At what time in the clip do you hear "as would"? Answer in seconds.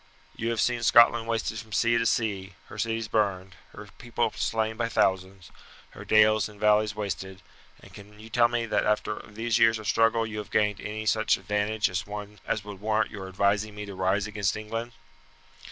11.87-12.81